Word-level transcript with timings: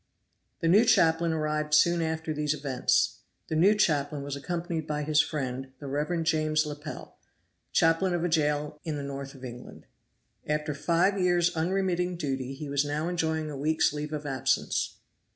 The 0.61 0.67
new 0.67 0.83
chaplain 0.83 1.31
arrived 1.31 1.75
soon 1.75 2.01
after 2.01 2.33
these 2.33 2.55
events. 2.55 3.19
The 3.49 3.55
new 3.55 3.75
chaplain 3.75 4.23
was 4.23 4.35
accompanied 4.35 4.87
by 4.87 5.03
his 5.03 5.21
friend, 5.21 5.73
the 5.77 5.85
Rev. 5.85 6.23
James 6.23 6.65
Lepel, 6.65 7.17
chaplain 7.71 8.15
of 8.15 8.23
a 8.23 8.27
jail 8.27 8.79
in 8.83 8.95
the 8.97 9.03
north 9.03 9.35
of 9.35 9.45
England. 9.45 9.85
After 10.47 10.73
five 10.73 11.19
years' 11.19 11.55
unremitting 11.55 12.15
duty 12.17 12.55
he 12.55 12.67
was 12.67 12.83
now 12.83 13.09
enjoying 13.09 13.51
a 13.51 13.55
week's 13.55 13.93
leave 13.93 14.11
of 14.11 14.25
absence. 14.25 14.95